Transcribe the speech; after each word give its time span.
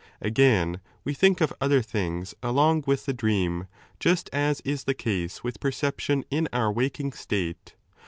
Again, 0.19 0.79
we 1.03 1.13
think 1.13 1.41
of 1.41 1.53
otlier 1.61 1.85
things 1.85 2.33
along 2.41 2.85
with 2.87 3.05
the 3.05 3.13
dream, 3.13 3.67
just 3.99 4.31
as 4.33 4.59
is 4.61 4.85
the 4.85 4.95
case 4.95 5.43
with 5.43 5.59
perception 5.59 6.25
in 6.31 6.49
our 6.51 6.71
waking 6.71 7.11
state. 7.11 7.75